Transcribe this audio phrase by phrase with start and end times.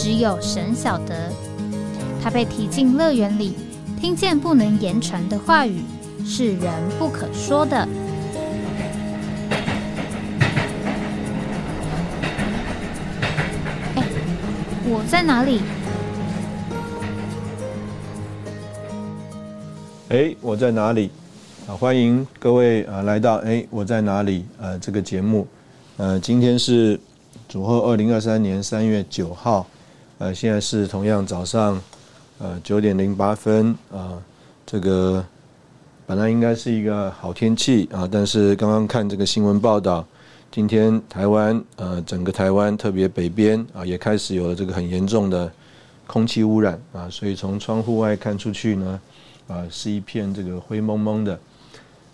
[0.00, 1.28] 只有神晓得，
[2.22, 3.54] 他被提进乐园里，
[4.00, 5.82] 听见不能言传的话语，
[6.24, 7.76] 是人不可说的。
[13.96, 14.04] 哎，
[14.86, 15.60] 我在哪里？
[20.10, 21.10] 哎，我在哪里？
[21.66, 24.46] 啊，欢迎各位啊来到哎，我在哪里？
[24.60, 25.44] 呃，这个节目，
[25.96, 27.00] 呃，今天是
[27.48, 29.66] 主后二零二三年三月九号。
[30.18, 31.80] 呃，现在是同样早上，
[32.38, 34.20] 呃九点零八分啊。
[34.66, 35.24] 这个
[36.06, 40.04] 本来应该是一个好天气啊，但是刚刚看这个新闻报道，
[40.50, 45.50] 今天台湾呃整个台湾特别北边啊也开始有了这个很严重的
[46.08, 49.00] 空气污染啊，所以从窗户外看出去呢
[49.46, 51.38] 啊是一片这个灰蒙蒙的。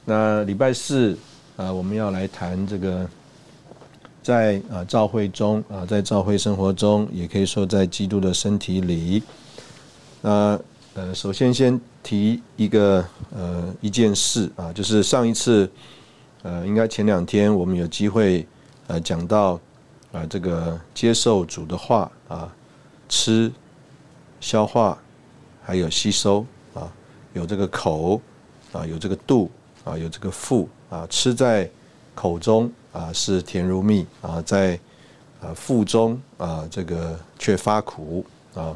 [0.05, 1.17] 那礼拜四
[1.57, 3.09] 啊我们要来谈这个。
[4.25, 9.23] 在啊，教会中啊，在教会生活中，也可以说在基督的身体里。
[10.23, 10.59] 那
[10.95, 13.05] 呃，首先先提一个
[13.37, 15.71] 呃一件事啊，就是上一次
[16.43, 18.47] 呃，应该前两天我们有机会
[18.87, 19.61] 呃讲到
[20.11, 22.51] 啊，这个接受主的话啊，
[23.11, 23.53] 吃、
[24.41, 24.97] 消化
[25.63, 26.91] 还有吸收啊，
[27.35, 28.19] 有这个口
[28.73, 29.51] 啊，有这个肚
[29.85, 31.69] 啊，有这个腹啊，吃在
[32.15, 32.73] 口中。
[32.95, 34.79] 啊，是甜如蜜啊，在
[35.41, 38.73] 啊腹中啊，这个却发苦啊。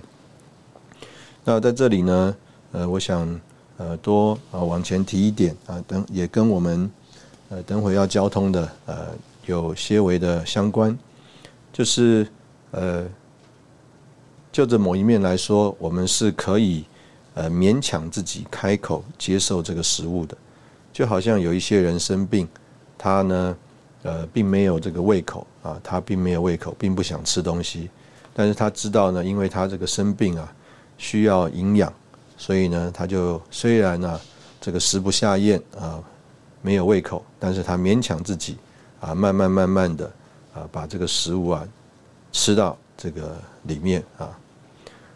[1.44, 2.36] 那在这里呢，
[2.72, 3.40] 呃，我想
[3.76, 6.90] 呃多啊往前提一点啊，等也跟我们
[7.48, 9.06] 呃等会要交通的呃
[9.46, 10.98] 有些微的相关，
[11.72, 12.26] 就是
[12.72, 13.06] 呃
[14.50, 16.84] 就这某一面来说，我们是可以
[17.34, 20.36] 呃勉强自己开口接受这个食物的，
[20.92, 22.48] 就好像有一些人生病，
[22.98, 23.56] 他呢。
[24.04, 27.90] 呃，并没有这个胃口啊，他并没有胃口，并不想吃东西。
[28.32, 30.54] 但是他知道呢，因为他这个生病啊，
[30.96, 31.92] 需要营养，
[32.36, 34.20] 所以呢，他就虽然呢，
[34.60, 36.00] 这个食不下咽啊，
[36.62, 38.56] 没有胃口，但是他勉强自己
[39.00, 40.06] 啊，慢慢慢慢的
[40.54, 41.66] 啊，把这个食物啊
[42.30, 44.30] 吃到这个里面啊。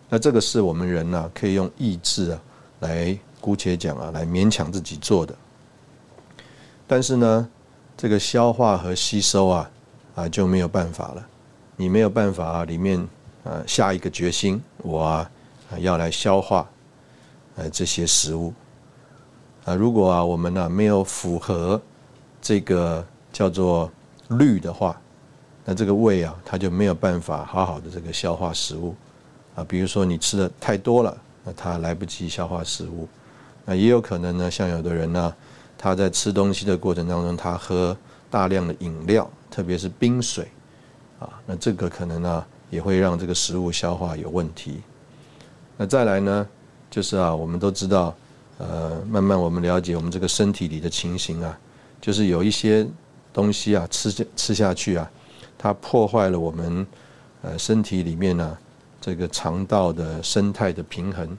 [0.09, 2.43] 那这个是我们人呢，可以用意志啊，
[2.81, 5.33] 来姑且讲啊，来勉强自己做的。
[6.89, 7.49] 但是呢。
[8.03, 9.71] 这个消化和吸收啊，
[10.17, 11.25] 啊就没有办法了。
[11.77, 12.99] 你没有办法啊，里面
[13.45, 15.31] 啊下一个决心，我啊
[15.79, 16.69] 要来消化
[17.55, 18.53] 呃这些食物
[19.65, 19.77] 啊。
[19.77, 21.81] 如果啊我们呢没有符合
[22.41, 23.89] 这个叫做
[24.31, 25.01] 律的话，
[25.65, 28.97] 那这个胃啊它就没有办法好好的这个消化食物
[29.55, 29.65] 啊。
[29.69, 33.09] 比如说你吃的太多了，那它来不及消化食物。
[33.65, 35.33] 那也有可能呢，像有的人呢。
[35.83, 37.97] 他在吃东西的过程当中，他喝
[38.31, 40.47] 大量的饮料，特别是冰水，
[41.19, 44.81] 啊，那这个可能呢也会让这个食物消化有问题。
[45.77, 46.47] 那再来呢，
[46.89, 48.15] 就是啊，我们都知道，
[48.59, 51.59] 呃，慢慢我们了解我们这个身体里的情形啊，
[52.01, 52.87] 就是有一些
[53.33, 55.11] 东西啊，吃吃下去啊，
[55.59, 56.87] 它破坏了我们
[57.43, 58.57] 呃身体里面呢
[59.01, 61.37] 这个肠道的生态的平衡。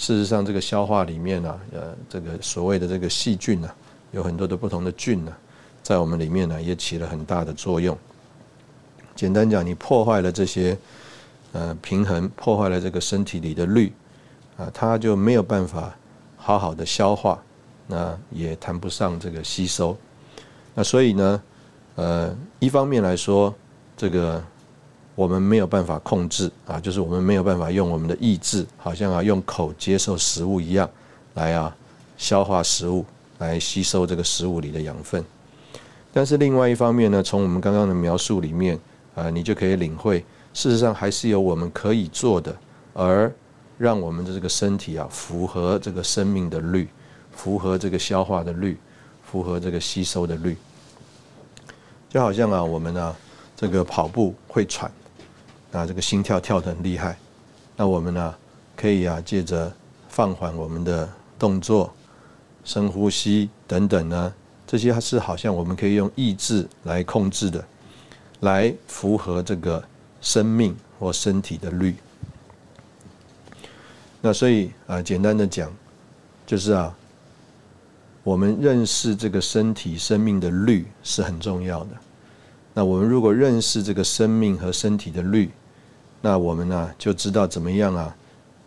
[0.00, 3.70] 事实上，这个消化里面呢，呃，这个所谓的这个细菌呢，
[4.12, 5.32] 有很多的不同的菌呢，
[5.82, 7.94] 在我们里面呢，也起了很大的作用。
[9.14, 10.74] 简单讲，你破坏了这些
[11.52, 13.92] 呃平衡，破坏了这个身体里的氯
[14.56, 15.94] 啊，它就没有办法
[16.38, 17.38] 好好的消化，
[17.86, 19.94] 那也谈不上这个吸收。
[20.74, 21.42] 那所以呢，
[21.96, 23.54] 呃，一方面来说，
[23.98, 24.42] 这个。
[25.20, 30.88] 我们没有办法控制啊，就是我们没有办法用我们的意志，好像啊用口接受食物一样，
[31.34, 31.76] 来啊
[32.16, 33.04] 消化食物，
[33.36, 35.22] 来吸收这个食物里的养分。
[36.10, 38.80] 但是另外一方面呢，从我们刚刚的描述里面
[39.14, 40.24] 啊，你就可以领会，
[40.54, 42.56] 事实上还是有我们可以做的，
[42.94, 43.30] 而
[43.76, 46.88] 让我们的这个身体啊符合这个生命的律，
[47.30, 48.78] 符合这个消化的律，
[49.22, 50.56] 符合这个吸收的律。
[52.08, 53.14] 就好像啊，我们啊
[53.54, 54.90] 这个跑步会喘。
[55.72, 57.16] 啊，这个心跳跳得很厉害，
[57.76, 58.34] 那我们呢，
[58.76, 59.72] 可以啊，借着
[60.08, 61.08] 放缓我们的
[61.38, 61.94] 动作、
[62.64, 64.34] 深呼吸等等呢，
[64.66, 67.64] 这些是好像我们可以用意志来控制的，
[68.40, 69.82] 来符合这个
[70.20, 71.94] 生命或身体的律。
[74.20, 75.72] 那所以啊，简单的讲，
[76.46, 76.94] 就是啊，
[78.22, 81.90] 我们认识这个身体生命的律是很重要的。
[82.74, 85.50] 那我们如果认识这个生命和身体的律，
[86.20, 88.16] 那我们呢就知道怎么样啊，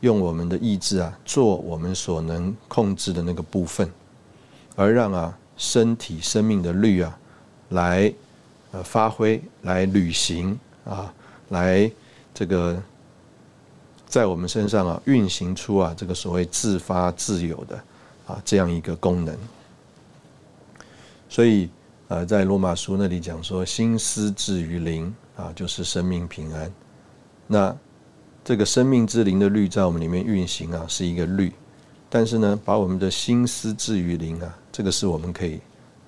[0.01, 3.89] 用我们的意志啊，做我们所能控制的那个部分，
[4.75, 7.19] 而让啊身体生命的律啊
[7.69, 8.13] 来
[8.71, 11.13] 呃发挥、来履行啊、
[11.49, 11.91] 来
[12.33, 12.81] 这个。
[14.05, 17.75] 在我们身上啊，运行出啊这个所谓自发自由的
[18.27, 19.35] 啊这样一个功能。
[21.27, 21.67] 所以
[22.09, 26.71] 呃，在罗马书那里讲说，心思至于灵啊，就是生命平安。
[27.47, 27.75] 那
[28.43, 31.51] 这个生命之灵的律在我们里面运行啊，是一个律。
[32.09, 35.59] 但是呢，把我们的心思至于灵啊，这个是我们可以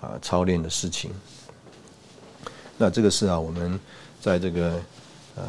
[0.02, 1.12] 啊操练的事情。
[2.78, 3.80] 那这个是啊，我们
[4.22, 4.82] 在这个
[5.36, 5.44] 呃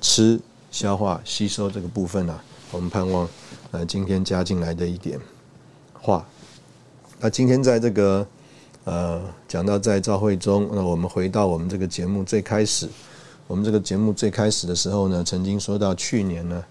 [0.00, 0.40] 吃。
[0.72, 2.40] 消化吸收这个部分呢，
[2.70, 3.28] 我们盼望
[3.72, 5.20] 呃今天加进来的一点
[5.92, 6.26] 话。
[7.20, 8.26] 那今天在这个
[8.84, 12.88] 呃讲到在召会中，那我们回到我们这个节目最开始，
[13.52, 16.64] 我们这个节目最开始的时候呢，曾经说到去年呢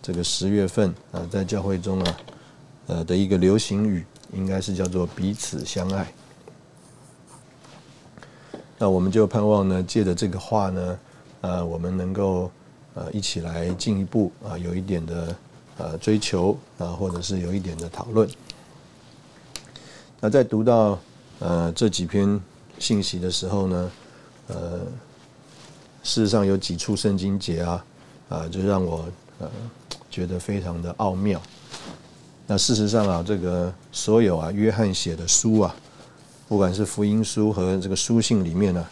[0.00, 2.16] 这个十月份啊，在教会中啊
[2.86, 6.06] 呃的一个流行语，应该是叫做彼此相爱。
[8.78, 10.98] 那我们就盼望呢，借着这个话呢，
[11.40, 12.48] 呃，我们能够。
[12.94, 15.36] 呃，一起来进一步啊，有一点的
[15.78, 18.30] 呃追求啊，或者是有一点的讨论。
[20.20, 20.96] 那在读到
[21.40, 22.40] 呃这几篇
[22.78, 23.90] 信息的时候呢，
[24.46, 24.80] 呃，
[26.04, 27.84] 事实上有几处圣经节啊，
[28.28, 29.04] 啊，就让我
[29.40, 29.50] 呃
[30.10, 31.42] 觉得非常的奥妙。
[32.46, 35.74] 那事实上啊，这个所有啊约翰写的书啊，
[36.46, 38.86] 不管是福音书和这个书信里面呢，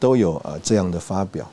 [0.00, 1.48] 都有啊这样的发表。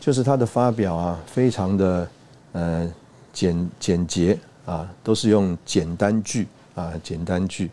[0.00, 2.10] 就是他的发表啊，非常的
[2.52, 2.92] 呃
[3.32, 7.70] 简简洁啊，都是用简单句啊，简单句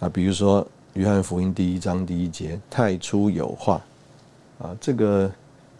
[0.00, 0.62] 啊，比如说
[0.94, 3.80] 《约翰福音》第一章第一节“太初有话”，
[4.60, 5.30] 啊，这个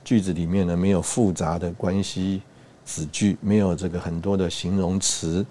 [0.04, 2.42] 句子里面呢没有复杂的关系
[2.84, 5.44] 子句，没有这个很多的形容词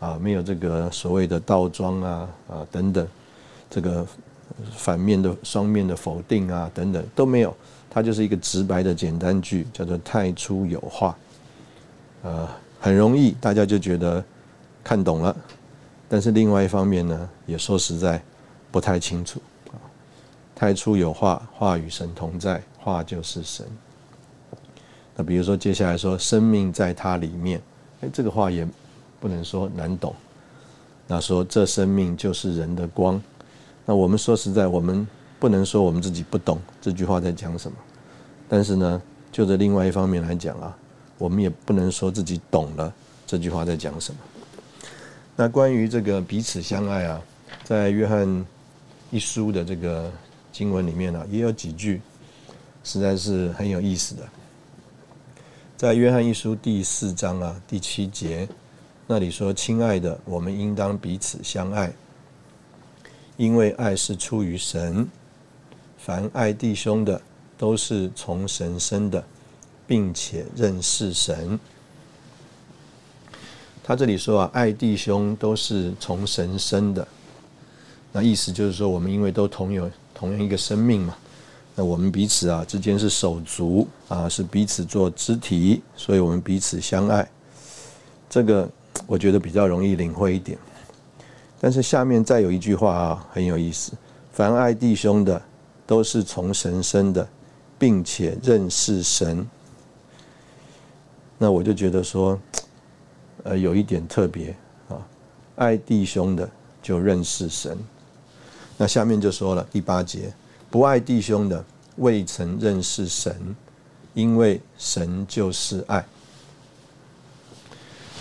[0.00, 3.06] 啊，没有这个所谓的倒装啊啊等等，
[3.68, 4.06] 这个
[4.74, 7.54] 反面的双面的否定啊等等都没有。
[7.90, 11.16] 它就是一个直白的简单句，叫做“太初有话”，
[12.22, 12.46] 呃，
[12.78, 14.22] 很容易大家就觉得
[14.84, 15.34] 看懂了。
[16.08, 18.22] 但是另外一方面呢，也说实在
[18.70, 19.80] 不太清楚啊。
[20.54, 23.66] 太初有话，话与神同在，话就是神。
[25.18, 27.60] 那比如说接下来说“生命在它里面”，
[28.00, 28.66] 哎，这个话也
[29.20, 30.14] 不能说难懂。
[31.06, 33.20] 那说这生命就是人的光，
[33.84, 35.06] 那我们说实在我们。
[35.40, 37.78] 不能说我们自己不懂这句话在讲什么，
[38.48, 39.00] 但是呢，
[39.30, 40.76] 就着另外一方面来讲啊，
[41.16, 42.92] 我们也不能说自己懂了
[43.24, 44.18] 这句话在讲什么。
[45.36, 47.22] 那关于这个彼此相爱啊，
[47.62, 48.44] 在约翰
[49.12, 50.10] 一书的这个
[50.50, 52.00] 经文里面呢，也有几句
[52.82, 54.22] 实在是很有意思的。
[55.78, 58.48] 在约翰一书第四章啊第七节
[59.06, 61.92] 那里说：“亲爱的，我们应当彼此相爱，
[63.36, 65.08] 因为爱是出于神。”
[65.96, 67.22] 凡爱弟兄的，
[67.56, 69.24] 都是从神生的，
[69.86, 71.56] 并且认识神。
[73.84, 77.06] 他这里说啊，爱弟兄都是从神生的，
[78.10, 81.16] 那意思就是说，我们因为都同有同样一个生命嘛，
[81.78, 87.30] 那我们彼此啊之间是手足啊，是彼此做肢体，所以我们彼此相爱。
[88.28, 88.68] 这个
[89.06, 90.58] 我觉得比较容易领会一点。
[91.60, 93.92] 但是下面再有一句话啊，很有意思：
[94.32, 95.40] 凡爱弟兄的。
[95.88, 97.26] 都是从神生的，
[97.78, 99.48] 并且认识神。
[101.38, 102.38] 那我就觉得说，
[103.42, 104.54] 呃，有一点特别
[104.90, 105.00] 啊，
[105.56, 106.46] 爱弟兄的
[106.82, 107.74] 就认识神。
[108.76, 110.30] 那下面就说了第八节，
[110.70, 111.64] 不爱弟兄的
[111.96, 113.56] 未曾认识神，
[114.14, 116.04] 因为神就是爱。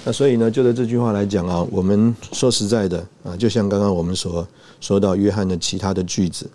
[0.06, 4.48] 那所以呢，就着这句话来讲啊，我们说实在的啊，就像刚刚我们所
[4.80, 6.50] 说到约翰的其他的句子。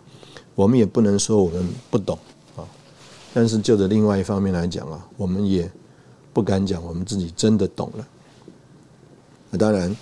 [0.54, 2.18] 我们也不能说我们不懂
[2.56, 2.64] 啊，
[3.32, 5.70] 但是就着另外一方面来讲啊，我们也
[6.32, 8.06] 不敢讲我们自己真的懂了。
[9.50, 9.96] 那当然，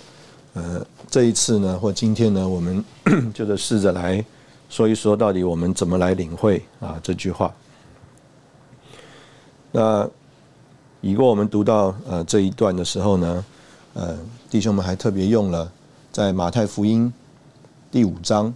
[0.53, 2.83] 呃，这一次呢，或今天呢，我们
[3.33, 4.23] 就是试着来
[4.71, 7.53] 说一说，到底我们怎么来领会啊这句话。
[9.73, 10.09] 那
[11.01, 13.45] 以过我们读到呃这一段的时候呢，
[13.93, 14.17] 呃，
[14.49, 15.69] 弟兄们还特别用了
[16.09, 17.11] 在马太福音
[17.91, 18.51] 第五章。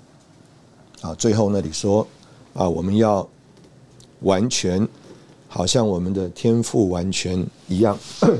[1.01, 2.07] 啊，最后那里说，
[2.53, 3.27] 啊，我们要
[4.21, 4.87] 完全，
[5.49, 7.99] 好像我们的天赋完全一样。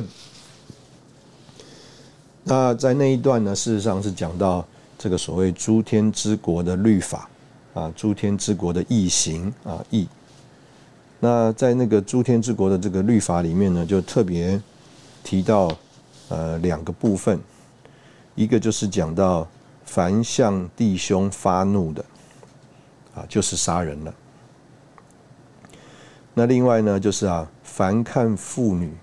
[2.46, 4.66] 那在那一段呢，事实上是讲到
[4.98, 7.30] 这个所谓诸天之国的律法
[7.76, 10.08] 啊，诸天之国的异行啊异。
[11.20, 14.60] 那在那个诸天之国的这个律法里面呢，就特别
[15.24, 15.70] 提到
[16.30, 17.40] 呃两个部分，
[18.34, 19.48] 一个就是讲到
[19.86, 22.06] 凡向弟兄发怒的
[23.14, 24.14] 啊，就是杀人了。
[26.34, 28.94] 那另外呢，就是啊，凡看妇女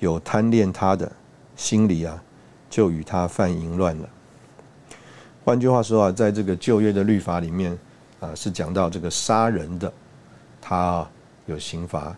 [0.00, 1.10] 有贪恋她的
[1.56, 2.22] 心里啊，
[2.68, 4.08] 就与他犯淫乱了。
[5.48, 7.72] 换句话说啊，在这个旧约的律法里面
[8.20, 9.90] 啊，是讲到这个杀人的，
[10.60, 11.08] 他
[11.46, 12.14] 有刑罚；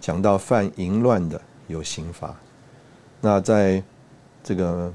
[0.00, 2.32] 讲到犯淫乱的有刑罚。
[3.20, 3.82] 那在
[4.44, 4.92] 这个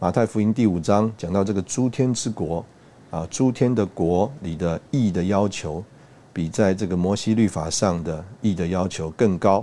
[0.00, 2.64] 马太福音第五章讲到这个诸天之国
[3.10, 5.84] 啊，诸天的国里的义的要求。
[6.32, 9.62] 比在这个摩西律法上的义的要求更高，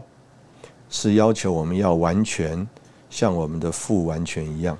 [0.91, 2.65] 是要求我们要完全
[3.09, 4.77] 像我们的父完全一样。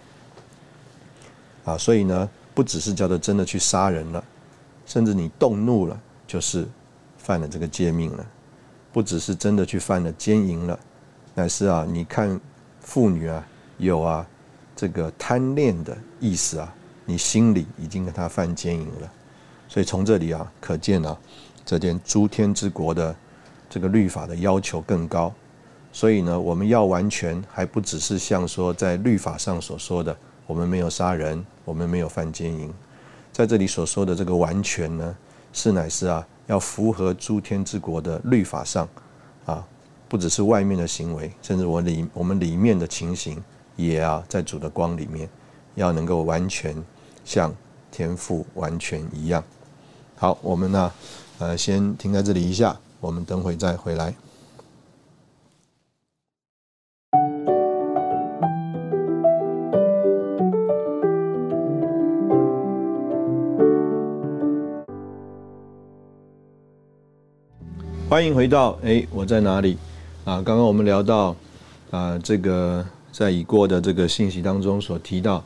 [1.66, 4.24] 啊，所以呢，不只是叫做真的去杀人了，
[4.86, 6.68] 甚至你动怒了，就是
[7.18, 8.26] 犯了这个诫命了。
[8.92, 10.80] 不只是真的去犯了奸淫了，
[11.34, 12.40] 乃是啊，你看
[12.82, 14.28] 妇女啊，有啊
[14.76, 16.74] 这个贪恋的意思啊，
[17.06, 19.12] 你心里已经跟他犯奸淫了。
[19.70, 21.18] 所以从这里啊，可见啊。
[21.64, 23.16] 这件诸天之国的
[23.70, 25.32] 这个律法的要求更高，
[25.94, 30.18] 所以呢，我们要完全还不只是像说在律法上所说的，
[30.48, 32.72] 我们没有杀人，我们没有犯奸淫，
[33.32, 35.16] 在这里所说的这个完全呢，
[35.54, 38.88] 是乃是啊，要符合诸天之国的律法上
[39.46, 39.66] 啊，
[40.10, 43.42] 不只是外面的行为，甚至我里我们里面的情形，
[43.76, 45.30] 也啊，在主的光里面，
[45.76, 46.76] 要能够完全
[47.24, 47.54] 像
[47.92, 49.44] 天父完全一样。
[50.16, 50.92] 好，我们呢？
[51.40, 54.14] 呃，先停在这里一下，我们等会再回来。
[68.12, 69.78] 欢迎回到哎，我在哪里？
[70.26, 71.34] 啊，刚刚我们聊到
[71.92, 75.42] 啊，这个在已过的这个信息当中所提到，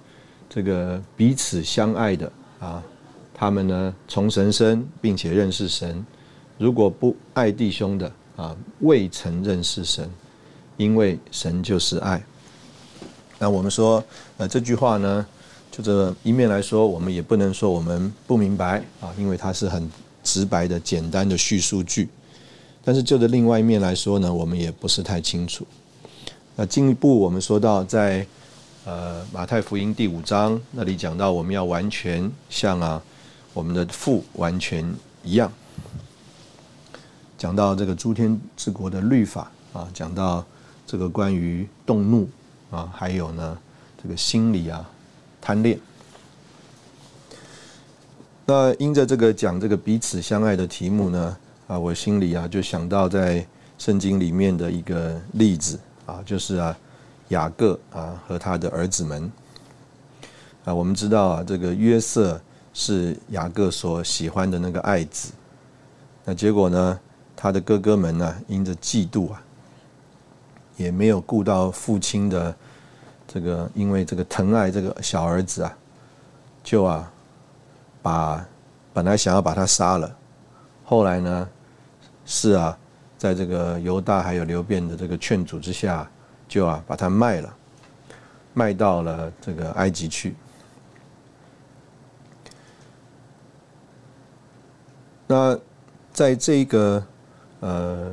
[0.49, 2.83] 这个彼此相爱的啊。
[3.35, 6.03] 他们呢，从神生，并且认识神。
[6.57, 10.09] 如果不爱弟兄的啊，未曾认识神，
[10.75, 12.19] 因为神就是爱。
[13.37, 14.03] 那我们说，
[14.37, 15.23] 呃，这句话呢，
[15.69, 19.87] 就这一面来说，我们也不能说我们不明白啊，因为它是很
[20.23, 22.09] 直白的、简单的叙述句。
[22.85, 25.67] 但是就的另外一面来说呢，我们也不是太清楚。
[26.55, 28.25] 那进一步，我们说到在
[28.85, 33.01] 呃马太福音第五章那里讲到，我们要完全像啊。
[33.55, 34.85] 我们的父完全
[35.23, 35.49] 一样，
[37.37, 40.43] 讲到这个诸天之国的律法啊，讲到
[40.85, 42.27] 这个关于动怒
[42.69, 43.57] 啊，还有呢
[44.03, 44.85] 这个心理啊
[45.41, 45.79] 贪恋。
[48.45, 53.45] 那因着这个讲这个彼此相爱的题目呢啊，我心里啊就想到在
[53.77, 56.77] 圣经里面的一个例子啊，就是啊
[57.29, 59.31] 雅各啊和他的儿子们
[60.63, 62.41] 啊，我们知道啊这个约瑟。
[62.77, 65.31] 是雅各所喜欢的那个爱子，
[66.25, 66.99] 那结果呢？
[67.33, 69.41] 他的哥哥们呢，因着嫉妒啊，
[70.75, 72.53] 也没有顾到父亲的
[73.25, 75.77] 这个，因为这个疼爱这个小儿子啊，
[76.65, 77.09] 就啊，
[78.01, 78.45] 把
[78.91, 80.13] 本来想要把他杀了，
[80.83, 81.49] 后来呢，
[82.25, 82.77] 是啊，
[83.17, 86.09] 在这个犹大还有刘辩的这个劝阻之下，
[86.47, 87.55] 就啊把他卖了，
[88.53, 90.35] 卖到了这个埃及去。
[95.27, 95.57] 那
[96.11, 97.03] 在这个
[97.59, 98.11] 呃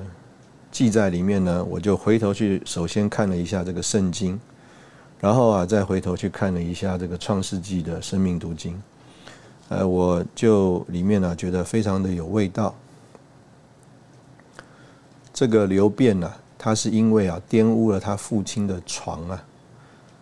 [0.71, 4.39] 记载里面呢，我就回头去首先看了一下这个圣经，
[5.21, 8.83] 然后啊再回头去看了一下这个创世纪的生命读经，
[9.69, 12.75] 呃，我就里面呢觉得非常的有味道。
[15.33, 19.43] 这个流变呢，他是因为啊玷污了他父亲的床啊，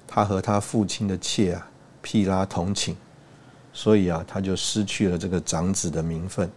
[0.06, 1.68] 他和他父亲的妾啊
[2.00, 2.94] 毗拉同寝，
[3.72, 6.50] 所以啊他就失去了这个长子的名分。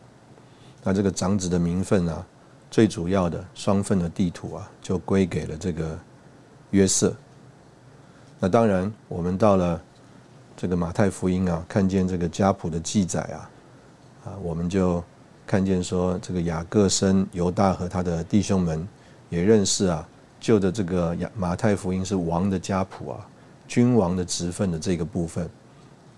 [0.84, 2.26] 那这个长子的名分啊，
[2.70, 5.98] 最主要的双份的地图啊，就归给了这个
[6.72, 7.16] 约瑟。
[8.40, 9.82] 那当然，我们到了
[10.58, 13.50] 这个马太福音啊，看见这个家谱的记载啊，
[14.26, 15.04] 啊，我们就
[15.46, 18.88] 看见说，这个雅各生犹大和他的弟兄们
[19.30, 20.08] 也认识啊，
[20.40, 23.28] 就的这个雅马太福音是王的家谱啊，
[23.68, 25.50] 君王的职分的这个部分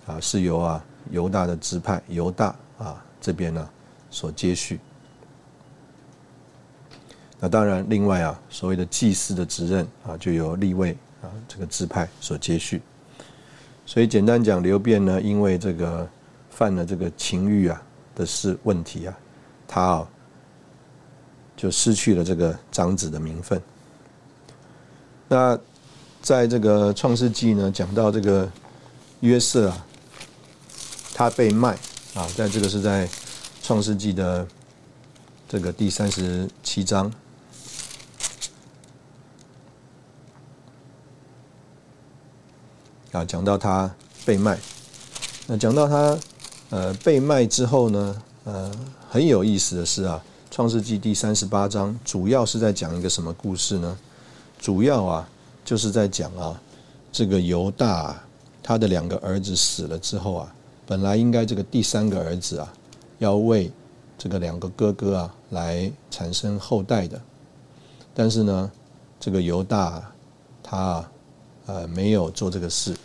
[0.05, 3.70] 啊，是由啊犹大的支派犹大啊这边呢。
[4.12, 4.79] 所接续，
[7.38, 12.82] 那当然，另外啊，所谓的祭祀的职任啊，就由立位啊这个支派所接续。
[13.86, 16.08] 所以简单讲，刘辩呢，因为这个
[16.50, 17.84] 犯了这个情欲啊
[18.15, 19.17] 的是问题啊，
[19.67, 20.07] 他啊
[21.55, 23.62] 就失去了这个长子的名分。
[25.27, 25.60] 那
[26.22, 28.50] 在这个创世纪呢，讲到这个
[29.19, 29.86] 约瑟啊，
[31.13, 31.77] 他被卖
[32.13, 33.07] 啊，在这个是在
[33.62, 34.48] 创世纪的
[35.48, 37.12] 这个第三十七章。
[43.12, 43.89] 啊，讲到他
[44.25, 44.60] 被卖，
[45.48, 46.17] 那讲到他
[46.75, 48.70] 呃被卖之后呢，呃
[49.10, 50.22] 很有意思的是啊，
[50.53, 53.98] 《创世纪》第三十八章主要是在讲一个什么故事呢？
[54.60, 55.25] 主要啊
[55.63, 56.60] 就是在讲啊，
[57.13, 58.22] 这个犹大
[58.62, 60.53] 他的两个儿子死了之后啊，
[60.86, 62.74] 本来应该这个第三个儿子啊
[63.20, 63.72] 要为
[64.17, 67.22] 这个两个哥哥啊来产生后代的，
[68.13, 68.70] 但是呢，
[69.17, 70.03] 这个犹大
[70.62, 71.05] 他。
[71.67, 72.96] 呃，没有做这个事，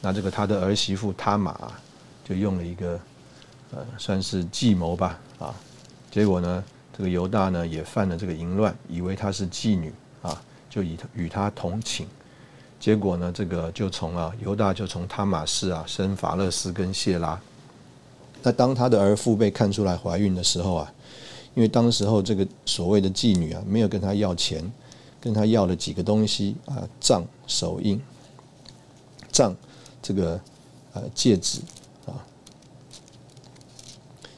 [0.00, 1.56] 那这个他的儿媳妇他玛
[2.24, 2.98] 就用了一个
[3.70, 5.54] 呃，算是计谋吧，啊，
[6.10, 6.64] 结果呢，
[6.96, 12.06] 这个犹大呢也犯了这个淫乱，以为她是妓女啊，就以与她同寝，
[12.80, 17.40] 结果呢，这个就从啊犹大就从他玛氏啊生法勒斯跟谢拉，
[18.42, 20.92] 那当他的儿妇被看出来怀孕的时候啊，
[21.54, 24.72] 因为当时候这个所谓的妓女啊没有跟他要钱。
[25.20, 27.98] 跟他要了几个东西啊，杖、手印、
[29.32, 29.56] 杖，
[30.02, 30.38] 这个
[30.92, 31.60] 呃戒指，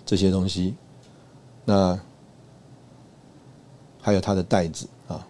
[0.06, 0.74] 这些东西，
[1.66, 2.00] 那
[4.00, 5.26] 还有他的袋子啊，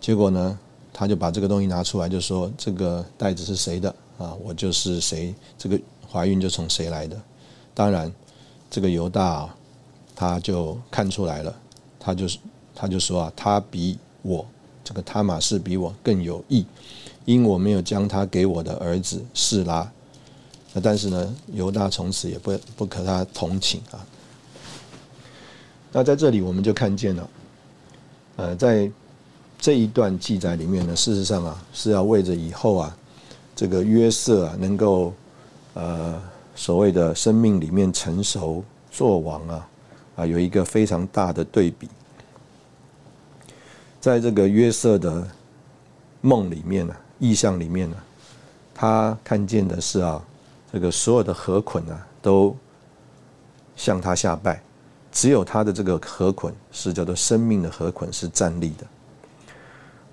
[0.00, 0.58] 结果呢，
[0.92, 3.88] 他就把这个东西拿出来，就说这个袋子是谁的
[4.18, 4.34] 啊？
[4.42, 7.16] 我就是谁，这个怀孕就从谁来的。
[7.72, 8.12] 当然，
[8.68, 9.56] 这个犹大啊
[10.14, 11.54] 他就看出来了，
[11.98, 12.38] 他就是
[12.74, 14.44] 他就说啊，他比我。
[14.82, 16.66] 这个他玛士比我更有益，
[17.24, 19.88] 因我没有将他给我的儿子示拉。
[20.72, 23.98] 那但是呢，犹大从此也不不可他同情啊。
[25.92, 27.30] 那在这里我们就看见了，
[28.36, 28.90] 呃，在
[29.58, 32.96] 这一段记载里面呢，事实上啊是要为着以后啊，
[33.56, 35.12] 这个约瑟啊能够
[35.74, 36.22] 呃
[36.54, 39.68] 所谓的生命里面成熟做王啊
[40.16, 41.88] 啊有一个非常大的对比。
[44.00, 45.28] 在这个约瑟的
[46.20, 47.96] 梦里面呢，意象里面呢，
[48.72, 50.24] 他看见的是啊，
[50.72, 52.56] 这个所有的河捆啊，都
[53.76, 54.62] 向他下拜，
[55.10, 58.86] 只有他的这个河捆是叫做生命的河捆是站立的。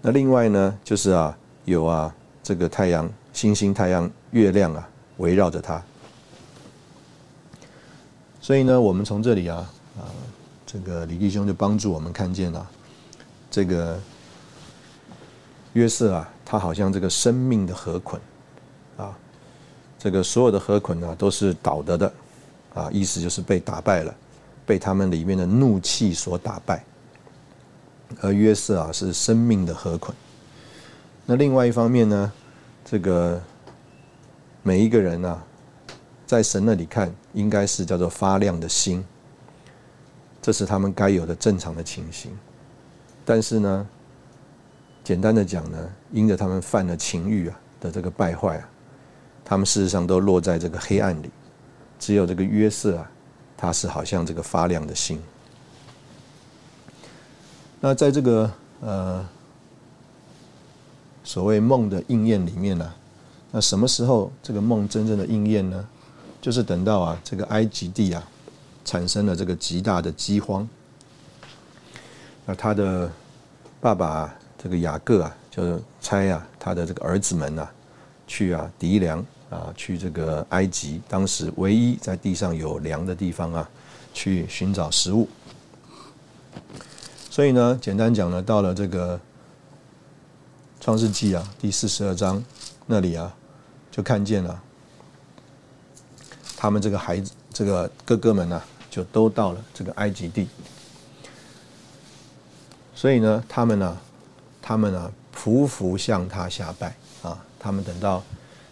[0.02, 5.82] 那另外呢，就是啊，有啊，这个太阳、星星、太阳、月亮啊，围绕着他。
[8.40, 10.08] 所以呢，我们从这里啊，啊，
[10.66, 12.68] 这个李弟兄就帮助我们看见了。
[13.52, 14.00] 这个
[15.74, 18.22] 约瑟啊，他好像这个生命的河捆，
[20.00, 22.14] 这个所有的河捆呢都是倒的的
[22.74, 24.14] 啊，意思就是被打败了，
[24.66, 26.84] 被他们里面的怒气所打败。
[28.22, 30.16] 而约瑟啊是生命的河捆。
[31.26, 32.32] 那另外一方面呢，
[32.86, 33.42] 这个
[34.64, 35.44] 每一个人呢，
[36.26, 39.04] 在神那里看，应该是叫做发亮的心，
[40.42, 42.32] 这是他们该有的正常的情形。
[43.26, 43.88] 但是呢，
[45.04, 45.78] 简单的讲呢，
[46.14, 48.70] 因着他们犯了情欲啊的这个败坏啊，
[49.50, 51.30] 他们事实上都落在这个黑暗里。
[51.98, 53.10] 只有这个约瑟啊，
[53.56, 55.24] 他是好像这个发亮的心。
[57.80, 59.26] 那在这个呃
[61.24, 62.94] 所谓梦的应验里面呢，
[63.52, 65.88] 那什么时候这个梦真正的应验呢？
[66.42, 68.24] 就是等到啊这个埃及地啊
[68.84, 70.68] 产生了这个极大的饥荒。
[72.46, 73.10] 那他的
[73.82, 77.72] 爸爸这个雅各啊，就差啊他的这个儿子们啊，
[78.28, 83.70] 去啊籴粮啊，去这个埃及，当时唯一在地上有粮的地方啊，
[84.14, 85.28] 去寻找食物。
[87.30, 89.20] 所以呢，简单讲呢，到了这个
[90.82, 92.44] 创世纪啊第四十二章
[92.86, 93.34] 那里啊，
[93.92, 94.62] 就看见了
[96.58, 100.48] 他们这个孩子，这个哥哥们呢，就都到了这个埃及地。
[102.96, 103.98] 所以呢，他们呢，
[104.62, 107.42] 他们呢，匍匐向他下拜啊。
[107.60, 108.24] 他们等到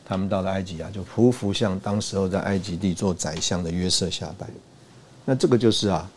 [0.06, 4.48] 他们到了埃及啊，就匍匐向当时候在埃及地做宰相的约瑟下拜。
[5.26, 6.12] 那这个就是啊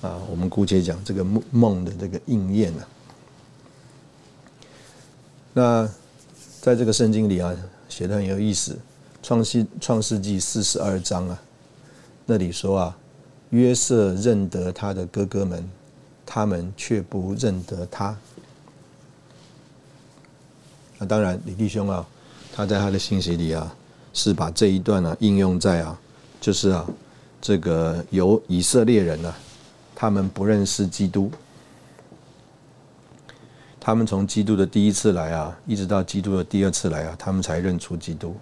[0.00, 2.88] 啊，我们姑且讲这个梦梦的这个应验啊。
[5.52, 5.90] 那
[6.60, 7.52] 在这个圣经里啊，
[7.88, 8.72] 写的很有意思，
[9.22, 11.42] 《创世创世纪》四十二章啊，
[12.24, 12.96] 那里说啊，
[13.50, 15.68] 约瑟认得他的哥哥们。
[16.24, 18.16] 他们却不认得他。
[20.96, 22.06] 那当然，李弟兄啊，
[22.54, 23.74] 他在他的信息里啊，
[24.12, 25.98] 是把这一段呢应用在啊，
[26.40, 26.86] 就是啊，
[27.40, 29.34] 这个由以色列人呢，
[29.94, 31.30] 他们不认识基督，
[33.80, 38.36] 他们从基督的第一次来啊，一直到基督的第二次来啊，他们才认出基督。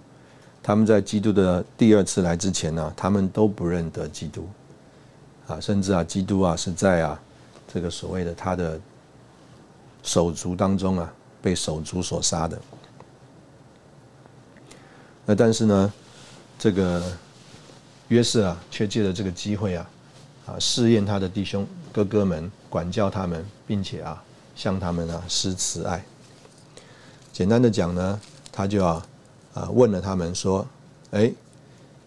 [0.61, 4.47] 他们在基督的第二次来之前呢，他们都不认得基督，
[5.47, 7.19] 啊，甚至啊，基督啊是在啊
[7.73, 8.79] 这个所谓的他的
[10.03, 12.61] 手足当中啊，被手足所杀的。
[15.25, 15.93] 那但是呢，
[16.57, 17.03] 这个
[18.07, 19.89] 约瑟啊，却借着这个机会啊，
[20.45, 24.23] 啊试验他的弟兄哥哥们，管教他们，并且啊
[24.55, 26.03] 向他们啊施慈爱。
[27.31, 28.19] 简单的讲呢，
[28.51, 29.01] 他就要。
[29.53, 30.65] 啊，问了他们说
[31.11, 31.29] ：“哎，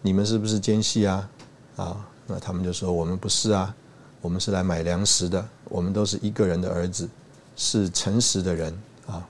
[0.01, 1.29] 你们是不是奸细啊？”
[1.77, 3.71] 啊，那他们就说：“我们不是啊，
[4.19, 5.47] 我们是来买粮食的。
[5.65, 7.07] 我们都是一个人的儿子，
[7.55, 8.75] 是诚实的人
[9.05, 9.23] 啊。”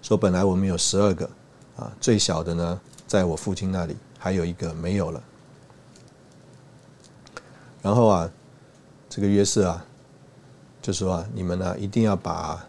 [0.00, 1.28] 说本来我们有十二个，
[1.76, 5.22] 啊，最小的呢，在我父亲那里，还有一个没有了。
[7.82, 8.30] 然后啊，
[9.08, 9.84] 这个约瑟啊，
[10.80, 12.66] 就说啊：“你们呢，一定要把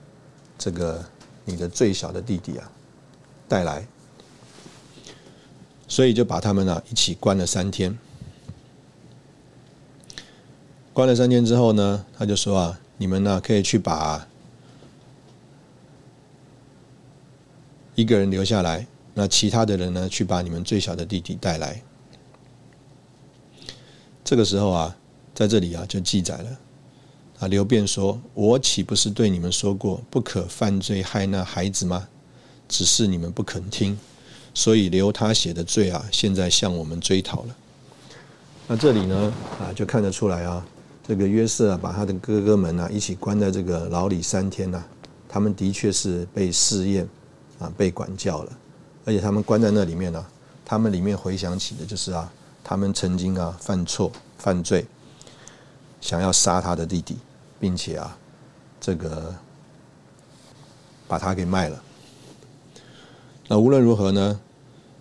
[0.58, 1.04] 这个
[1.46, 2.72] 你的最小的弟弟啊。”
[3.48, 3.88] 带来，
[5.88, 7.96] 所以就把他们呢一起关了三天。
[10.94, 14.28] 关了三天之后呢，他就说啊，你们呢可以去把
[17.94, 21.82] 一个人留下来，那其他的人呢去把你们最小的弟弟带来。
[24.24, 24.96] 这个时候啊，
[25.34, 26.60] 在这里啊就记载了
[27.40, 32.08] 啊，刘辩说：“我岂不是对你们说过，不可犯罪害那孩子吗？”
[32.68, 33.98] 只是你们不肯听，
[34.54, 37.56] 所以留他写的罪啊，现在向我们追讨了。
[38.68, 40.66] 那这里呢，啊，就看得出来啊，
[41.08, 44.84] 这个约瑟啊，把他的哥哥们啊一起关在这个牢里三天呐，
[45.30, 47.08] 他们的确是被试验
[47.60, 48.58] 啊，被管教了，
[49.06, 50.26] 而且他们关在那里面呢，
[50.66, 52.32] 他们里面回想起的就是啊，
[52.64, 54.86] 他们曾经啊犯错犯罪，
[56.02, 57.18] 想要杀他的弟弟，
[57.60, 58.18] 并且啊，
[58.82, 59.34] 这个
[61.08, 61.84] 把他给卖了。
[63.48, 64.40] 那无论如何呢，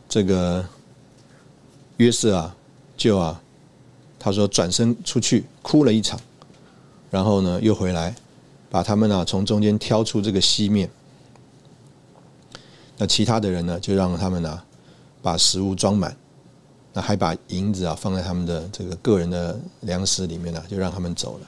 [0.07, 0.64] 这个
[1.97, 2.55] 约瑟啊，
[2.95, 3.40] 就啊，
[4.19, 6.21] 他说转身出去哭了一场，
[7.11, 8.14] 然后呢又回来，
[8.69, 10.90] 把他们啊从中间挑出这个西面。
[12.96, 14.64] 那其他的人呢，就让他们啊
[15.20, 16.16] 把食物装满，
[16.92, 21.46] 那还把银子啊放在他们的这个个人的粮食里面呢，就让他们走了。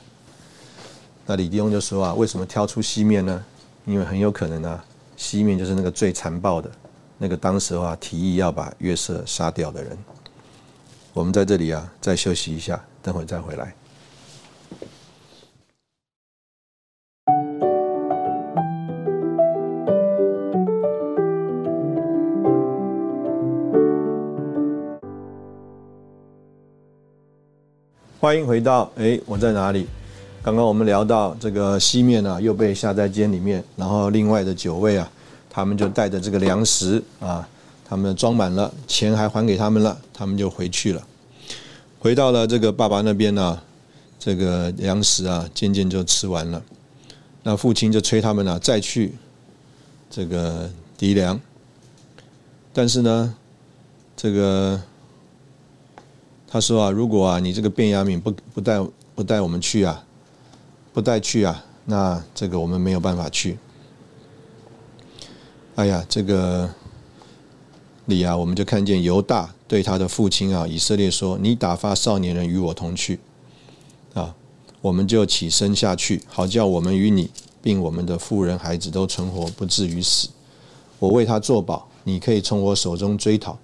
[1.26, 3.44] 那李弟兄就说啊，为什么挑出西面呢？
[3.84, 4.84] 因为很有可能啊，
[5.16, 6.70] 西面就是那个最残暴的。
[7.18, 9.96] 那个当时啊提议要把约瑟杀掉的人，
[11.12, 13.74] 我们在这里啊再休息一下，等会再回来。
[28.18, 29.86] 欢迎回到哎，我在哪里？
[30.42, 35.10] 刚刚我们聊到这个西面呢又被下在监里面，然后另外的九位啊。
[35.50, 37.48] 他们就带着这个粮食啊，
[37.82, 41.02] 他们装满了，钱还还给他们了，他们就回去了。
[41.98, 43.58] 回到了这个爸爸那边呢，
[44.18, 46.62] 这个粮食啊，渐渐就吃完了。
[47.42, 49.14] 那父亲就催他们呢，再去
[50.10, 51.40] 这个籴粮。
[52.74, 53.34] 但是呢，
[54.14, 54.78] 这个
[56.56, 58.82] 他说啊，如果啊你这个卞雅敏不不带
[59.14, 60.02] 不带我们去啊，
[60.94, 63.58] 不带去啊，那这个我们没有办法去。
[65.74, 66.70] 哎呀，这个
[68.06, 73.20] 里啊，我们就看见犹大对他的父亲啊以色列说：“你打发少年人与我同去，
[74.14, 74.34] 啊，
[74.80, 80.30] 我们就起身下去，好叫我们与你，并我们的妇人孩子都存活，不至于死。
[80.98, 83.58] 我为他作保，你可以从我手中追讨。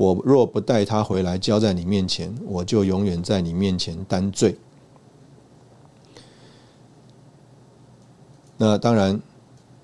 [0.00, 4.56] 我若不带他回来交在你面前，我就永远在你面前担罪。
[8.56, 9.20] 那当然，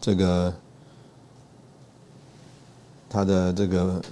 [0.00, 0.54] 这个。”
[3.10, 4.02] 他的这个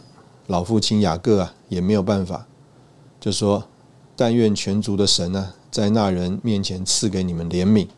[0.46, 2.46] 老父亲雅各啊，也没有办法，
[3.18, 3.64] 就说
[4.14, 7.88] ：“但愿全族的神呢，在那人面前赐给你们怜悯，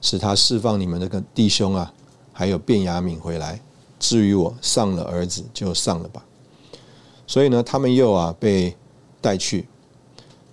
[0.00, 1.92] 使他释放你们这个弟兄啊，
[2.32, 3.60] 还有卞雅敏回来。
[4.00, 6.24] 至于我丧了儿子，就丧了吧。”
[7.26, 8.76] 所以呢，他们又啊被
[9.20, 9.66] 带去。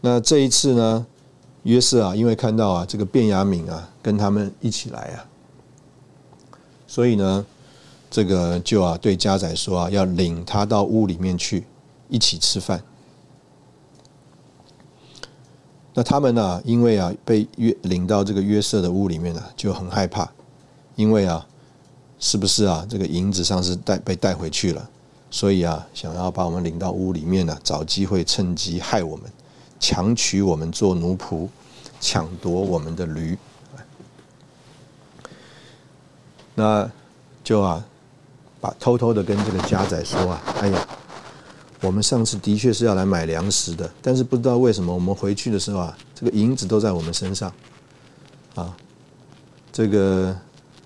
[0.01, 1.05] 那这一次呢，
[1.63, 5.25] 约瑟啊，因为看到啊这个卞雅敏啊跟他们一起来啊，
[6.87, 7.45] 所以呢。
[8.13, 11.63] 这个就啊，对家仔说啊，要领他到屋里面去
[12.09, 12.83] 一起吃饭。
[15.93, 20.29] 那他们呢，因为啊被约领到这个约瑟的屋里面呢，就很害怕，
[20.97, 21.47] 因为啊，
[22.19, 24.89] 是不是啊，这个银子上是带被带回去了
[25.31, 29.25] 所以啊，想要把我们领到屋里面呢，找机会趁机害我们，
[29.79, 31.47] 强取我们做奴仆，
[32.01, 33.37] 抢夺我们的驴。
[36.53, 36.91] 那
[37.43, 37.83] 就啊，
[38.59, 40.87] 把偷偷的跟这个家仔说啊，哎呀，
[41.79, 47.51] 我们上次的确是要来买粮食的，但是不知道为什么我们回去的时候啊，这个银子都在我们身上，
[48.53, 48.75] 啊，
[49.71, 50.37] 这个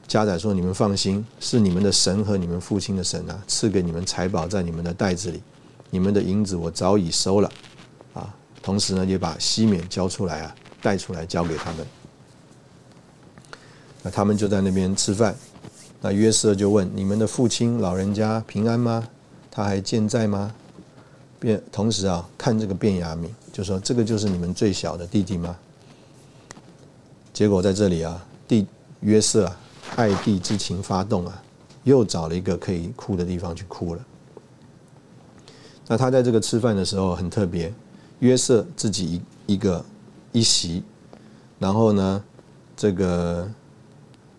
[0.08, 5.42] 家仔说你们放心，是你们的神和你们父亲的神啊，赐给你们财宝在你们的袋子里，
[5.90, 7.52] 你们的银子我早已收了，
[8.14, 11.86] 啊，同时呢也把西缅交出来啊，带出来交给他们，
[14.04, 15.36] 那他们就在那边吃饭。
[16.02, 19.08] 那约瑟就问：“你们的父亲老人家平安吗？
[19.50, 20.54] 他还健在吗？”
[21.40, 25.58] 便同时啊，看这个便雅敏，就说：“这个就是你们最小的弟弟吗？”
[27.34, 28.68] 结果在这里啊，弟
[29.00, 29.60] 约瑟啊，
[29.96, 31.44] 爱弟之情发动啊，
[31.84, 34.06] 又找了一个可以哭的地方去哭了。
[35.88, 37.74] 那他在这个吃饭的时候很特别，
[38.20, 39.86] 约瑟自己一一个
[40.32, 40.84] 一席，
[41.60, 42.24] 然后呢，
[42.76, 43.50] 这个。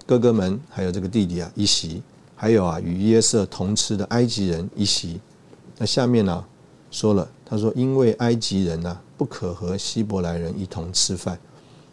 [0.08, 2.00] 哥哥们还有这个弟弟啊一席，
[2.36, 5.20] 还有啊与约瑟同吃的埃及人一席。
[5.78, 6.44] 那下面呢
[6.92, 11.36] 说了，他说因为埃及人呢不可和希伯来人一同吃饭，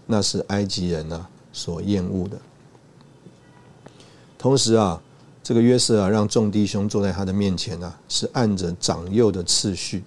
[0.05, 2.37] 那是埃及人呢所厌恶的。
[4.43, 5.01] 同时啊，
[5.41, 10.03] 这个约瑟啊让众弟兄坐在他的面前呢，是按着长幼的次序，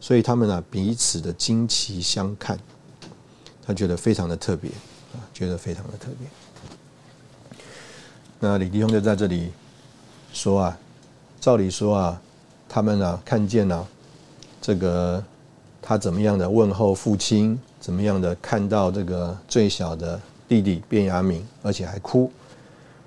[0.00, 2.58] 所以他们啊彼此的惊奇相看，
[3.62, 4.70] 他觉得非常的特别
[5.12, 7.60] 啊，觉得非常的特别。
[8.40, 9.52] 那李弟兄就在这里
[10.32, 10.78] 说啊，
[11.38, 12.22] 照理说啊，
[12.66, 13.86] 他们啊看见了
[14.62, 15.22] 这个
[15.82, 22.32] 他怎么样的问候父亲，怎么样的看到这个最小的弟弟卞雅敏，而且还哭，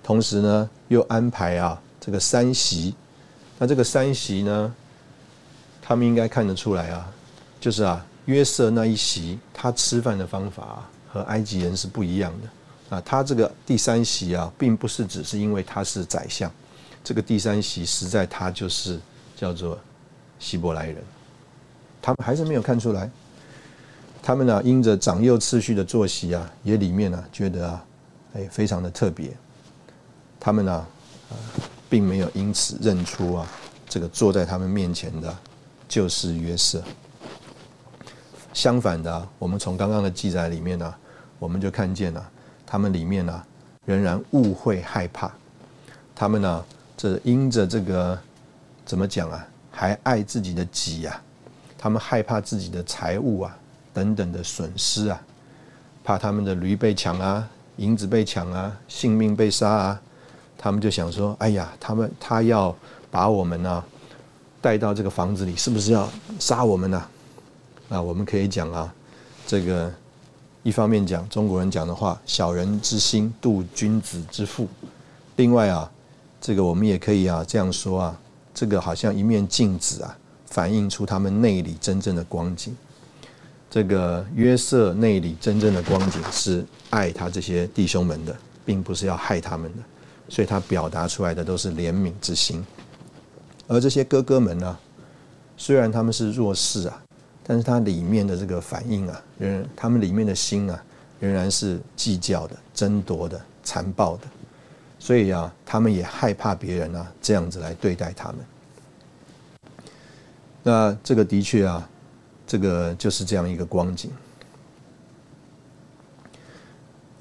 [0.10, 2.96] 同时呢又安排啊这个三席，
[3.60, 4.74] 那这个三席呢，
[5.84, 7.08] 他们应该看得出来啊，
[7.62, 12.96] 就是啊约瑟那一席他吃饭的方法和埃及人是不一样的。
[12.96, 16.52] 啊，他这个第三席啊，并不是只是因为他是宰相，
[17.04, 19.00] 这个第三席实在他就是
[19.36, 19.78] 叫做
[20.40, 20.96] 希伯来人，
[22.02, 23.08] 他们还是没有看出来。
[24.24, 27.86] 他们呢，因着长幼次序的坐席啊，也里面呢觉得啊，
[28.34, 29.32] 哎，非常的特别。
[30.40, 30.88] 他们呢，
[31.90, 33.48] 并没有因此认出啊，
[33.88, 35.36] 这个坐在他们面前的
[35.88, 36.84] 就是约瑟。
[38.54, 40.96] 相反的，我们从刚刚的记载里面呢，
[41.38, 42.30] 我们就看见了。
[42.66, 43.44] 他们里面呢，
[43.86, 45.32] 仍然误会害怕。
[46.16, 48.18] 他们呢，这因着这个
[48.86, 51.22] 怎么讲啊，还爱自己的己啊。
[51.78, 53.58] 他们害怕自己的财物啊
[53.94, 55.22] 等等的损失啊，
[56.04, 57.48] 怕他们的驴被抢啊，
[57.78, 60.02] 银子被抢啊，性命被杀啊。
[60.60, 62.76] 他们就想说：哎呀，他们他要
[63.10, 63.84] 把我们呢
[64.62, 67.04] 带到这个房子里，是不是要杀我们呢？
[67.90, 68.94] 啊，我们可以讲啊，
[69.48, 69.92] 这个。
[70.62, 74.68] 一方面讲中国人讲的话，小人之心度君子之腹。
[75.38, 75.90] 另外啊，
[76.42, 78.20] 这个我们也可以啊这样说啊，
[78.54, 80.16] 这个好像一面镜子啊，
[80.48, 82.76] 反映出他们内里真正的光景。
[83.72, 89.78] 这个约瑟内里真正的光景是爱他这些弟兄们的，并不是要害他们的，
[90.30, 92.66] 所以他表达出来的都是怜悯之心。
[93.68, 94.78] 而这些哥哥们呢，
[95.58, 97.04] 虽然他们是弱势啊。
[97.52, 100.84] 但是他里面的这个反应啊，仍他们里面的心啊，
[101.20, 104.28] 仍然是计较的、争夺的、残暴的，
[105.00, 108.38] 所以啊，他们也害怕别人啊这样子来对待他们。
[110.62, 111.90] 那这个的确啊，
[112.46, 114.12] 这个就是这样一个光景。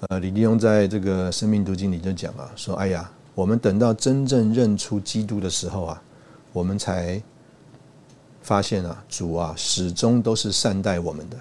[0.00, 6.02] 呃，李立庸在这个生命读经里就讲啊，说：“哎呀，我们等到真正认出基督的时候啊，
[6.52, 7.20] 我们才。”
[8.40, 11.36] 发现啊，主啊，始终都是善待我们的，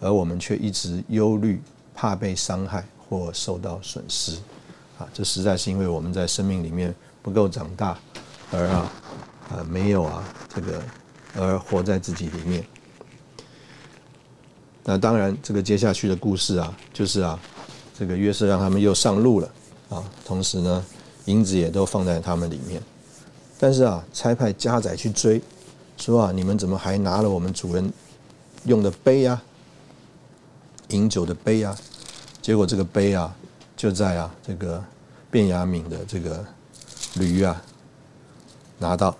[0.00, 1.62] 而我们却一直忧虑，
[1.94, 4.32] 怕被伤害或受到损失，
[4.98, 7.96] 啊，这实在是因为我们在生命里面不够长大，
[8.50, 8.92] 而啊，
[9.50, 10.82] 啊，没有啊，这个，
[11.36, 12.64] 而活在自己里面。
[14.82, 17.38] 那当然，这个接下去的故事啊，就是啊，
[18.00, 19.50] 这个约瑟让他们又上路了，
[19.90, 20.82] 啊，同时呢，
[21.26, 22.82] 银子也都放在他们里面，
[23.58, 25.38] 但是啊，差派家仔去追。
[25.98, 27.92] 说啊，你们怎么还拿了我们主人
[28.64, 29.42] 用的杯啊，
[30.88, 31.76] 饮酒的杯啊？
[32.40, 33.36] 结果这个杯啊，
[33.76, 34.82] 就在啊这个
[35.30, 36.42] 卞雅敏的这个
[37.16, 37.62] 驴啊
[38.78, 39.14] 拿到，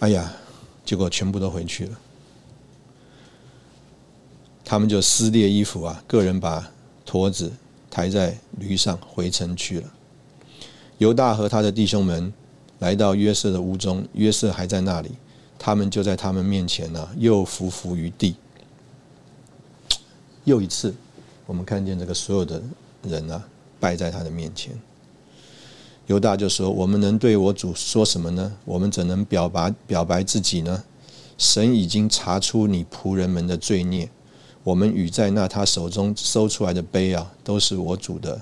[0.00, 0.32] 哎呀，
[0.84, 1.96] 结果全部都回去了。
[4.70, 6.70] 他们就撕裂衣服啊，个人把
[7.06, 7.50] 驼子
[7.90, 9.90] 抬在驴上回城去了。
[10.98, 12.30] 犹大和他的弟兄们。
[12.80, 15.10] 来到约瑟的屋中，约瑟还在那里，
[15.58, 18.36] 他们就在他们面前呢，又伏伏于地。
[20.44, 20.94] 又一次，
[21.44, 22.62] 我们看见这个所有的
[23.02, 23.44] 人啊，
[23.80, 24.72] 拜在他的面前。
[26.06, 28.54] 犹大就说：“我们能对我主说什么呢？
[28.64, 30.84] 我们怎能表白表白自己呢？
[31.36, 34.08] 神已经查出你仆人们的罪孽，
[34.68, 38.38] 我们与在那他手中搜出来的杯啊，都是我主的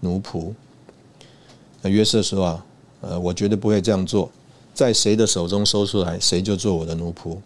[0.00, 0.52] 奴仆。”
[1.82, 2.66] 那约瑟说啊
[3.00, 4.28] ：“呃，我绝对不会这样做，
[4.74, 7.38] 在谁的手中搜出来，谁就做我的奴仆。”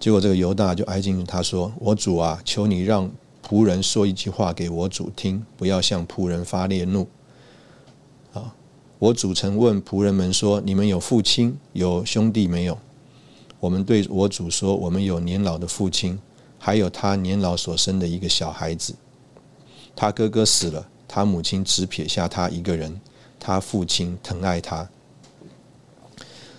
[0.00, 3.10] 结果这个犹大就挨近他说：“我主啊，求你让
[3.46, 7.06] 仆人说一句话给我主听，不要向仆人发烈怒。”
[8.32, 8.54] 啊
[8.98, 12.78] 我主曾问仆人们说：“你们有父亲、有兄弟没有？”
[13.66, 16.16] 我们对我主说：“我们有年老的父亲，
[16.56, 18.94] 还有他年老所生的一个小孩子。
[19.96, 23.00] 他哥哥死了，他母亲只撇下他一个人。
[23.40, 24.88] 他父亲疼爱他。”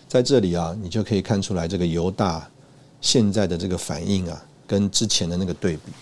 [0.10, 2.46] 在这里啊，你就可以看出来这个犹大
[3.00, 5.94] 现在的这个反应啊，跟之前的那个对比。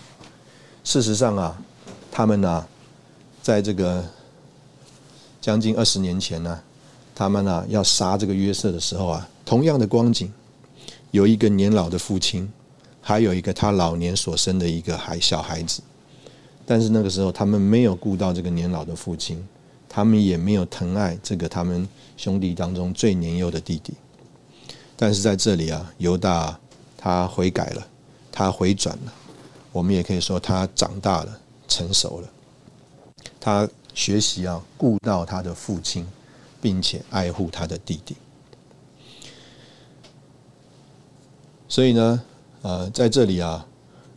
[0.82, 1.56] 事实上啊，
[2.10, 2.66] 他们呢，
[3.40, 4.04] 在这个。
[5.40, 6.60] 将近二十年前呢，
[7.14, 10.32] 他们呢要杀这个约瑟的时候啊，同样的光景，
[11.16, 12.46] 有一个年老的父亲，
[13.00, 15.80] 还有一个他老年所生的一个孩小孩子，
[16.66, 19.42] 但是那个时候他们没有顾到这个年老的父亲，
[19.88, 23.94] 他们也没有疼爱这个他们兄弟当中最年幼的弟弟，
[24.94, 26.60] 但是在这里啊，犹大
[26.98, 27.86] 他悔改了，
[28.30, 29.12] 他回转了，
[29.72, 32.28] 我们也可以说他长大了，成熟了，
[33.40, 33.66] 他。
[33.94, 36.06] 学习啊，顾到他的父亲，
[36.60, 38.14] 并且爱护他的弟弟。
[41.68, 42.22] 所以呢，
[42.62, 43.66] 呃，在这里啊，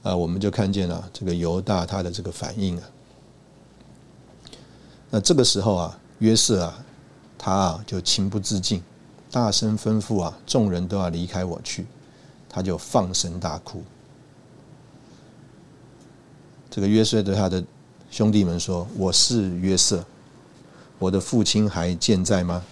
[0.04, 2.84] 呃，我们就看见了这个犹大他的这个反应啊。
[5.10, 6.86] 那这个时候啊，约瑟啊，
[7.38, 8.82] 他啊就情不自禁，
[9.32, 11.86] 大声吩咐啊，众人都要离开我去，
[12.48, 13.84] 他就放声大哭。
[16.70, 17.64] 这个约瑟对他的。
[18.12, 20.04] 兄弟们说：“我是约瑟，
[20.98, 22.64] 我的父亲还健在吗？”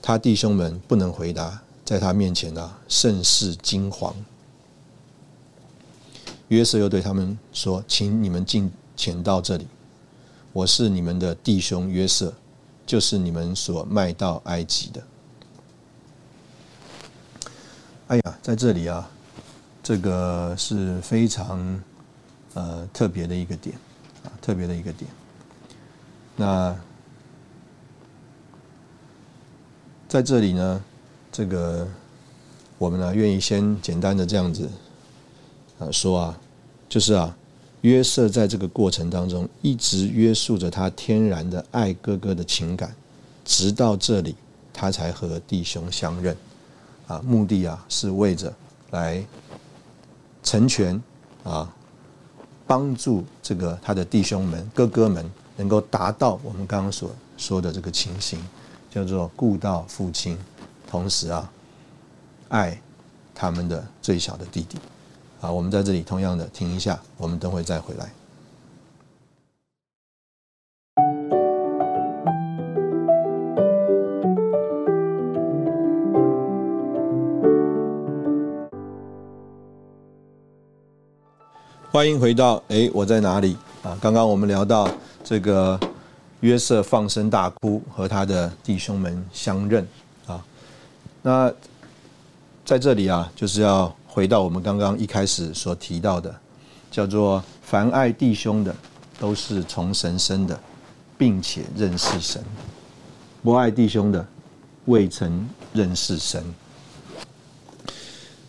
[0.00, 4.12] 他弟兄们不能回答，在他面前啊，甚是惊惶。
[6.48, 9.66] 约瑟又对他们说：“请你们进前到这里，
[10.52, 12.34] 我是你们的弟兄约瑟，
[12.84, 15.02] 就是你们所卖到埃及的。”
[18.08, 19.10] 哎呀，在这里啊，
[19.82, 21.82] 这个是非常。
[22.52, 23.74] 呃，特别的一个点
[24.24, 25.10] 啊，特别的一个点。
[26.36, 26.78] 那
[30.06, 30.84] 在这里呢，
[31.38, 31.86] 这个
[32.78, 34.68] 我们呢愿意先简单的这样子
[35.78, 36.40] 啊说啊，
[36.88, 37.36] 就是啊，
[37.82, 42.92] 约瑟在这个过程当中一直约束着他天然的爱哥哥的情感，
[43.44, 44.34] 直到这里
[44.72, 46.36] 他才和弟兄相认
[47.06, 48.52] 啊，目的啊是为着
[48.90, 49.24] 来
[50.42, 51.00] 成全
[51.44, 51.72] 啊。
[52.66, 55.24] 帮助这个他的弟兄们、哥哥们
[55.56, 58.44] 能够达到我们刚刚所说的这个情形，
[58.90, 60.36] 叫做顾到父亲，
[60.90, 61.50] 同时啊，
[62.48, 62.80] 爱
[63.34, 64.78] 他们的最小的弟弟。
[65.40, 68.10] 啊，我们在这里同样的停一下，我们等会再回来。
[81.90, 83.96] 欢迎回到哎，我在哪里啊？
[84.00, 84.88] 刚刚我们聊到
[85.22, 85.78] 这个
[86.40, 89.86] 约瑟放声大哭，和他的弟兄们相认。
[91.22, 91.52] 那
[92.64, 96.34] 在这里啊，就是要回到我们刚刚一开始所提到的，
[96.90, 98.74] 叫做凡爱弟兄的，
[99.18, 100.58] 都是从神生的，
[101.16, 102.42] 并且认识神；
[103.42, 104.26] 不爱弟兄的，
[104.86, 106.42] 未曾认识神。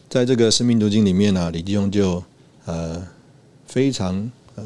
[0.10, 2.24] 在这个生命读经里面呢，李弟兄就
[2.66, 3.02] 呃。
[3.70, 4.64] 非常呃，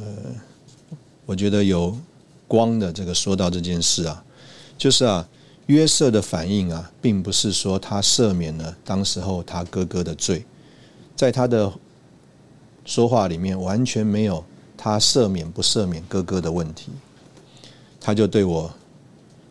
[1.25, 1.93] 我觉得有
[2.47, 4.23] 光的这个说到这件事啊，
[4.77, 5.27] 就是啊，
[5.67, 10.45] 约瑟的反应啊，并不是说他赦免了当时候他哥哥的罪，
[11.15, 11.71] 在他的
[12.85, 14.43] 说话里面完全没有
[14.77, 16.91] 他赦免不赦免哥哥的问题，
[18.01, 18.69] 他就对我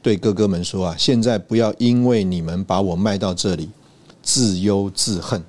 [0.03, 3.71] 对哥哥们说啊，现在不要因为你们把我卖到这里，
[4.23, 5.43] 自忧自恨。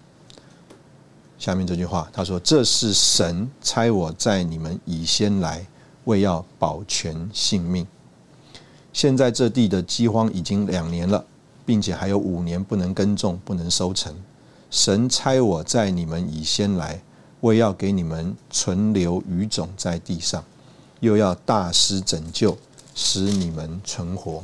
[1.37, 5.67] 下面这句话，他说：“这是神差我在你们以先来，
[6.05, 7.85] 为要保全性命。
[8.93, 11.25] 现在这地的饥荒已经两年了，
[11.65, 14.15] 并且还有五年不能耕种，不能收成。
[14.69, 17.01] 神差我在你们以先来，
[17.41, 20.43] 为要给你们存留余种在地上，
[20.99, 22.57] 又要大施拯救，
[22.93, 24.43] 使你们存活。”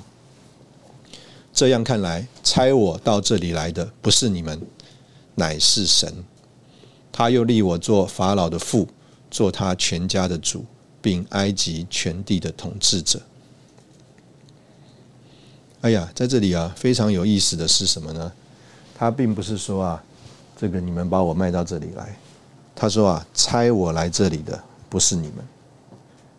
[1.54, 4.62] 这样看来，差我到这里来的不是你们，
[5.36, 6.24] 乃是神。
[7.12, 8.88] 他又立我做法老的父，
[9.30, 10.66] 做他全家的主，
[11.02, 13.22] 并埃及全地的统治者。
[15.82, 18.30] 哎呀，在这里啊，非常有意思的是什么呢？
[18.98, 20.04] 他并不是说啊，
[20.58, 22.18] 这个你们把我卖到这里来。
[22.76, 25.36] 他说啊，猜我来这里的不是你们，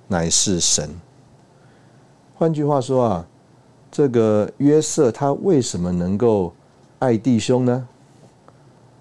[0.09, 0.91] 乃是神。
[2.35, 3.27] 换句话说啊，
[3.91, 6.53] 这个约瑟他为什么能够
[6.99, 7.89] 爱弟兄呢？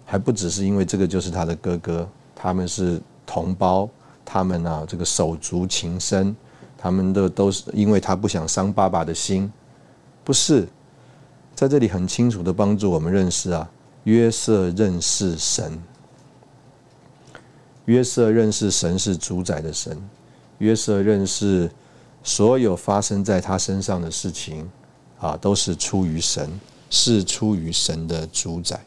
[0.05, 3.89] 还不只是因为这个就是他的哥哥，他们是同胞，
[4.23, 6.33] 他们啊这个手足情深，
[6.77, 9.51] 他们的都是因为他不想伤爸爸的心，
[10.29, 10.67] 不是，
[11.55, 13.67] 在这里很清楚的帮助我们认识啊，
[14.03, 15.81] 约瑟认识神，
[17.85, 19.99] 约瑟认识神是主宰的神，
[20.59, 21.71] 约瑟认识
[22.23, 24.69] 所有发生在他身上的事情
[25.17, 26.47] 啊都是出于神，
[26.91, 28.79] 是出于神的主宰。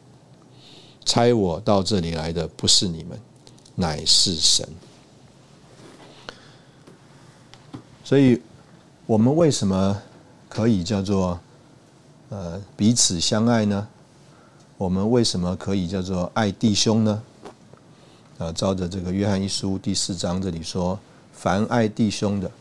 [1.03, 3.19] 差我到这里来的不是你们，
[3.75, 4.65] 乃是神。
[8.01, 8.41] 所以，
[9.05, 10.01] 我们为什么
[10.53, 11.39] 可以叫做
[12.29, 13.87] 呃彼此相爱呢？
[14.77, 17.23] 我们为什么可以叫做爱弟兄呢？
[18.37, 20.99] 啊，照着这个约翰一书第四章这里说，
[21.33, 22.51] 凡爱弟兄的，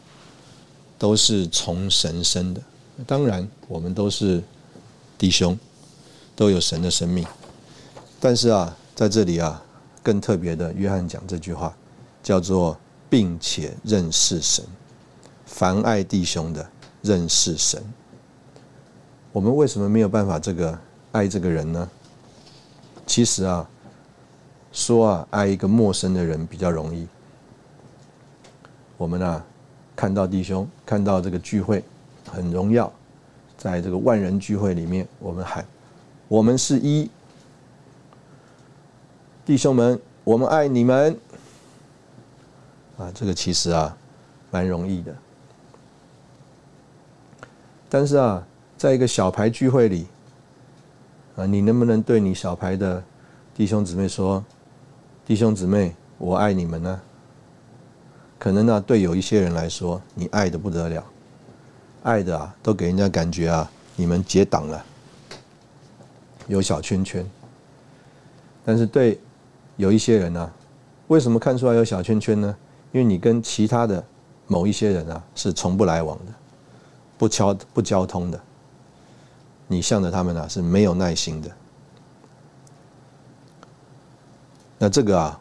[0.98, 2.62] 都是从神生的。
[3.06, 4.42] 当然，我们都是
[5.18, 5.58] 弟兄，
[6.34, 7.26] 都有神的生命。
[8.18, 9.62] 但是啊，在这里啊，
[10.02, 11.76] 更特别的，约翰讲这句话，
[12.22, 12.74] 叫做
[13.10, 14.64] “并且认识神，
[15.44, 16.66] 凡爱弟兄的
[17.02, 17.82] 认识神。”
[19.32, 20.78] 我们为什么没有办法这个
[21.12, 21.90] 爱这个人呢？
[23.06, 23.68] 其实啊，
[24.72, 27.06] 说啊，爱一个陌生的人比较容易。
[28.96, 29.44] 我们啊，
[29.96, 31.82] 看到弟兄，看到这个聚会
[32.30, 32.92] 很荣耀，
[33.56, 35.66] 在这个万人聚会里面，我们喊
[36.28, 37.10] ：“我们是一。”
[39.44, 41.18] 弟兄们，我们爱你们
[42.96, 43.10] 啊！
[43.12, 43.96] 这个其实啊，
[44.50, 45.12] 蛮容易的。
[47.94, 48.42] 但是啊，
[48.78, 50.06] 在一个小牌聚会里
[51.36, 53.04] 啊，你能不能对你小牌的
[53.54, 54.42] 弟兄姊妹说
[55.26, 56.98] ：“弟兄姊妹，我爱你们呢？”
[58.40, 61.04] 可能呢，对有一些人来说，你爱的不得了，
[62.02, 64.82] 爱的啊，都给人家感觉啊，你们结党了，
[66.46, 67.22] 有小圈圈。
[68.64, 69.20] 但是对
[69.76, 70.50] 有一些人呢，
[71.08, 72.56] 为什么看出来有小圈圈呢？
[72.90, 74.02] 因为你跟其他的
[74.46, 76.32] 某一些人啊是从不来往的，
[77.22, 78.40] 不交不交通的，
[79.68, 81.48] 你向着他们啊是没有耐心的。
[84.76, 85.40] 那这个啊，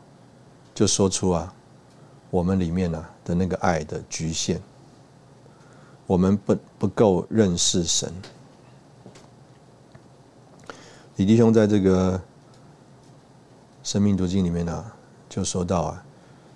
[0.75, 1.51] 就说出啊，
[2.29, 4.59] 我们里面呢的那个爱的局限，
[6.05, 8.13] 我们不不够认识神。
[11.15, 12.21] 李弟兄在这个。
[13.83, 14.91] 生命读经里面呢，
[15.27, 16.05] 就说到啊，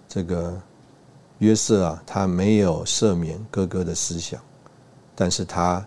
[0.07, 0.55] 这个
[1.39, 4.39] 约瑟啊，他没有赦免哥哥的思想，
[5.15, 5.85] 但是他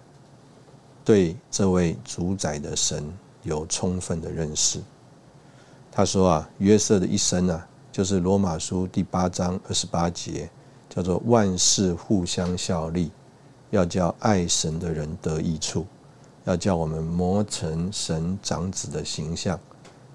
[1.05, 3.13] 对这位主宰的神
[3.43, 4.81] 有充分的认识。
[5.93, 10.49] 他说啊，约瑟的一生啊，就是罗马书第八章二十八节，
[10.89, 13.11] 叫做万事互相效力，
[13.71, 15.87] 要叫爱神的人得益处，
[16.45, 19.59] 要叫我们磨成神长子的形象。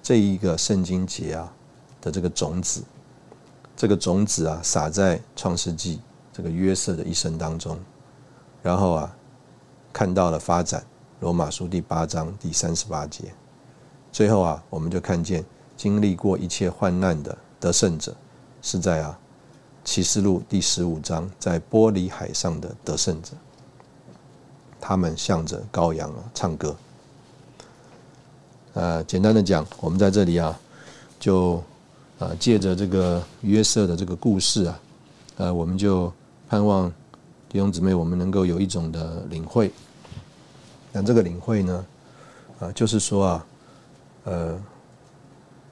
[0.01, 1.53] 这一个圣经节啊
[2.01, 2.83] 的这个种子，
[3.75, 5.99] 这个种子啊撒在创世纪
[6.31, 7.77] 这个约瑟的一生当中，
[8.63, 9.15] 然后啊
[9.91, 10.83] 看到了发展，
[11.19, 13.25] 罗马书第八章第三十八节，
[14.11, 15.43] 最后啊我们就看见
[15.75, 18.15] 经历过一切患难的得胜者，
[18.61, 19.19] 是在啊
[19.83, 23.33] 启示录第十五章在玻璃海上的得胜者，
[24.79, 26.73] 他们向着羔羊啊唱歌。
[28.75, 30.57] 呃，简单的讲，我们在这里啊，
[31.19, 31.61] 就
[32.17, 34.79] 啊借着这个约瑟的这个故事啊，
[35.35, 36.11] 呃，我们就
[36.49, 36.91] 盼望
[37.53, 39.71] 弟兄姊妹，我们能够有一种的领会。
[40.91, 41.85] 那这个领会呢，
[42.59, 43.45] 啊，就是说啊，
[44.23, 44.59] 呃，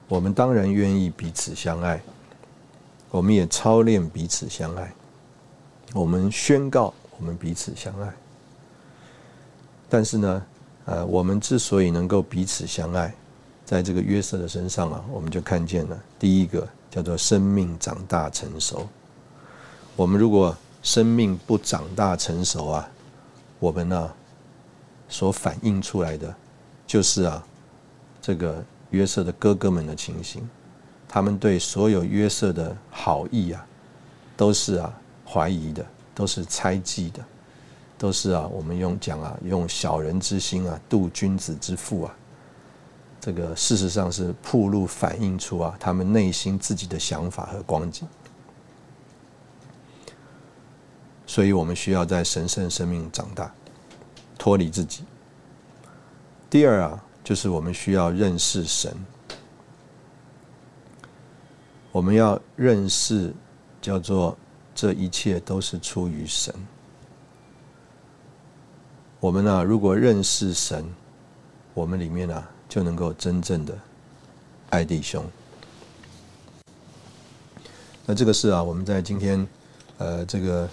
[0.06, 2.00] 我们当然愿意彼此相爱，
[3.10, 4.92] 我们也操练彼此相爱，
[5.92, 8.14] 我们宣告我们彼此相爱，
[9.90, 10.42] 但是呢。
[10.84, 13.14] 呃，我们之所以能够彼此相爱，
[13.64, 18.88] 在这个约瑟的身上啊，我们就看见了第一个叫做生命长大成熟。
[19.94, 22.90] 我们如果生命不长大成熟啊，
[23.60, 24.12] 我们呢
[25.08, 26.34] 所反映出来的
[26.86, 27.42] 就是啊，
[28.20, 30.46] 这个约瑟的哥哥们的情形，
[31.08, 33.64] 他们对所有约瑟的好意啊，
[34.36, 34.92] 都是啊
[35.24, 37.24] 怀疑的，都是猜忌的，
[37.96, 42.14] 都是啊，我们用讲啊，用小人之心啊度君子之腹啊。
[43.20, 48.06] 这个事实上是铺路反映出啊，他们内心自己的想法和光景。
[51.26, 53.52] 所以我们需要在神圣生命长大，
[54.38, 55.04] 脱离自己。
[56.50, 58.94] 第二啊，就是我们需要认识神。
[61.90, 63.32] 我们要认识，
[63.80, 64.36] 叫做
[64.74, 66.54] 这一切都是出于神。
[69.20, 70.84] 我们呢，如果认识神，
[71.74, 73.78] 我们里面呢就能够真正的
[74.70, 75.24] 爱弟兄。
[78.04, 79.46] 那这个是啊，我们在今天
[79.98, 80.68] 呃这个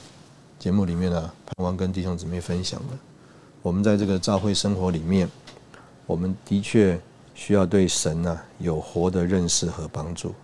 [0.60, 2.88] 节目里面呢，盼望跟弟兄姊妹分享的。
[3.62, 5.30] 我们在这个教会生活里面，
[6.06, 7.00] 我们的确
[7.34, 10.36] 需要对神呢有活的认识和帮助。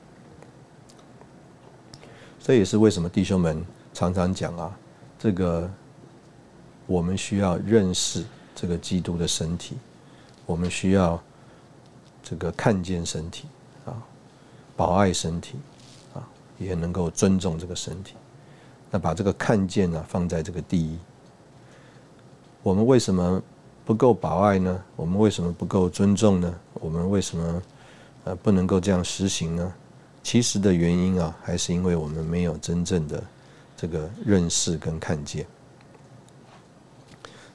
[2.41, 3.61] 这也是为什么弟兄们
[3.93, 4.73] 常常讲啊，
[5.19, 5.69] 这个
[6.87, 8.23] 我们需要认识
[8.55, 9.75] 这个基督的身体，
[10.45, 11.21] 我们需要
[12.23, 13.49] 这个看见身体
[13.85, 14.01] 啊，
[14.77, 15.55] 保爱身体
[16.13, 16.25] 啊，
[16.57, 18.13] 也能够尊重这个身体。
[18.95, 20.97] 那把这个看见呢放在这个第一，
[22.63, 23.43] 我们为什么
[23.83, 24.81] 不够保爱呢？
[24.95, 26.55] 我们为什么不够尊重呢？
[26.75, 27.61] 我们为什么
[28.23, 29.73] 呃不能够这样实行呢？
[30.23, 33.21] 其实的原因啊，还是因为我们没有真正的
[33.75, 35.45] 这个认识跟看见。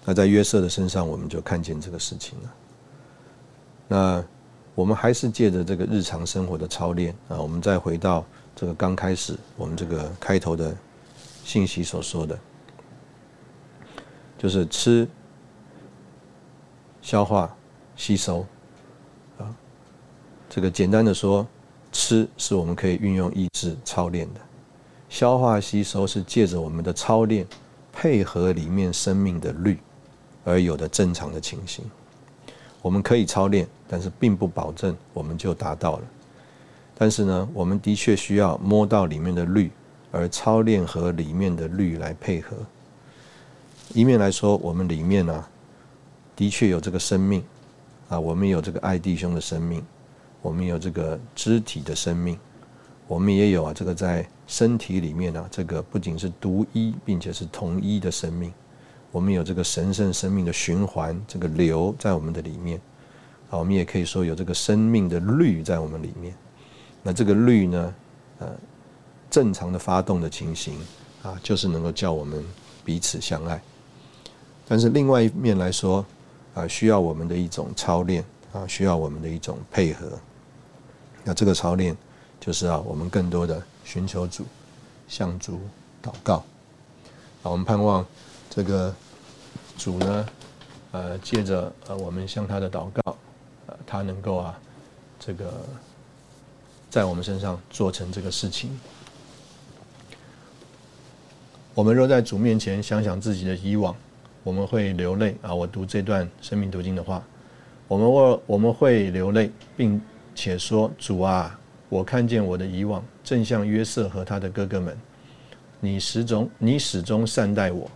[0.05, 2.55] 那在约瑟的身上，我们就看见这个事情了。
[3.89, 4.25] 那
[4.75, 10.77] 我们还是借着这个日常生活的操练啊，我们再回到这个刚开始我们这个开头的
[11.51, 12.39] 信息所说的，
[14.39, 15.09] 就是吃、
[17.03, 17.53] 消化、
[17.97, 18.47] 吸收
[19.37, 19.53] 啊，
[20.49, 21.45] 这个简单的说。
[21.93, 24.41] 吃是我们可以运用意志操练的，
[25.09, 27.45] 消化吸收是借着我们的操练，
[27.93, 29.77] 配合里面生命的律
[30.45, 31.85] 而有的正常的情形。
[32.81, 36.05] 我们可以操练，但是并不保证我们就达到了。
[36.97, 39.69] 但是呢，我们的确需要摸到里面的律，
[40.11, 42.57] 而操练和里面的律来配合。
[43.95, 45.45] 一面来说，我们里面呢，
[46.37, 47.43] 的确有这个生命
[48.09, 49.85] 啊，我们有这个爱弟兄的生命。
[50.43, 52.39] 我们有这个肢体的生命，
[53.07, 58.51] 我们也有啊，这个在身体里面啊，这个不仅是独一，并且是同一的生命。
[59.13, 62.81] 我们有这个神圣生命的循环，这个流在我们的里面。
[63.51, 66.35] 啊，我们也可以说有这个生命的律在我们里面。
[67.03, 67.95] 那这个律呢，
[68.39, 68.49] 呃，
[69.31, 70.75] 正常的发动的情形
[71.23, 72.45] 啊，就是能够叫我们
[72.85, 73.63] 彼此相爱。
[74.67, 76.05] 但是另外一面来说，
[76.55, 80.19] 啊，需要我们的一种操练啊，需要我们的一种配合。
[81.23, 81.97] 那这个操练
[82.41, 84.45] 就是啊，我们更多的寻求主，
[85.07, 85.61] 向主
[86.03, 86.37] 祷告。
[87.43, 88.05] 啊，我们盼望
[88.49, 88.95] 这个
[89.79, 90.27] 主呢，
[90.93, 93.17] 呃，借着呃我们向他的祷告，
[93.67, 94.59] 呃，他能够啊，
[95.19, 95.53] 这个
[96.89, 98.79] 在我们身上做成这个事情。
[101.75, 103.95] 我们若在主面前想想自己的以往，
[104.43, 105.55] 我们会流泪啊！
[105.55, 107.23] 我读这段生命读经的话，
[107.87, 110.01] 我们我我们会流泪，并。
[110.33, 111.59] 且说主啊，
[111.89, 114.97] 我看见我的以往，正像约瑟和他的哥哥们。
[115.81, 117.91] 你始终你始终善待我，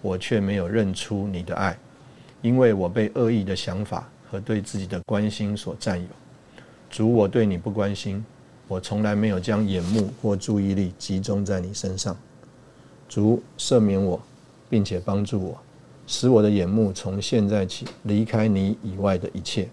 [0.00, 1.76] 我却没有认出你的爱，
[2.40, 6.06] 因为我被恶意的想法和对自己的关心所占有。
[6.88, 8.24] 主，我对你不关心，
[8.66, 12.16] 我从来没有将眼目或注意力集中在你身上。
[13.10, 14.22] 主赦免我，
[14.68, 15.58] 并且帮助我，
[16.06, 19.68] 使我的眼目从现在起离开你以外的一切。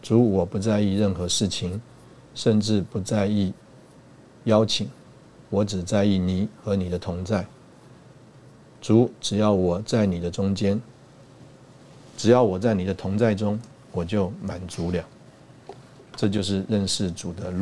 [0.00, 1.78] 主，我不在意任何事情，
[2.34, 3.52] 甚至不在意
[4.44, 4.88] 邀请，
[5.50, 7.46] 我只在意你和你的同在。
[8.80, 10.80] 主，只要我在你的中间，
[12.16, 13.60] 只要我在你的同在中，
[13.92, 15.04] 我就满足了。
[16.14, 17.60] 这就是认识主的路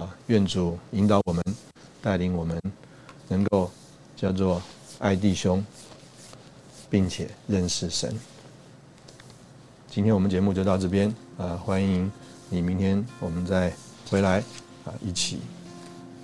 [0.00, 0.16] 啊！
[0.28, 1.44] 愿主引导我们，
[2.00, 2.58] 带领我们，
[3.28, 3.70] 能够
[4.22, 4.62] 叫做
[5.00, 5.66] 爱弟兄，
[6.88, 8.16] 并且认识神。
[9.90, 11.12] 今天我们节目就到这边。
[11.38, 12.08] 呃，欢迎
[12.48, 12.62] 你！
[12.62, 13.74] 明天我们再
[14.08, 14.38] 回来
[14.84, 15.40] 啊，一起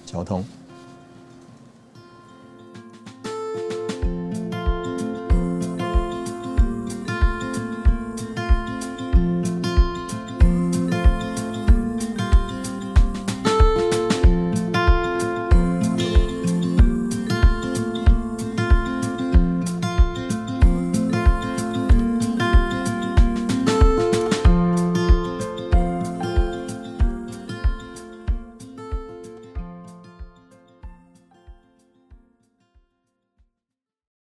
[0.06, 0.44] 交通。